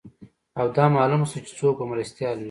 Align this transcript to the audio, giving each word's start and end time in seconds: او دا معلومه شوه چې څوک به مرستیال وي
او 0.59 0.67
دا 0.77 0.85
معلومه 0.95 1.25
شوه 1.29 1.41
چې 1.47 1.53
څوک 1.59 1.73
به 1.79 1.85
مرستیال 1.91 2.35
وي 2.37 2.39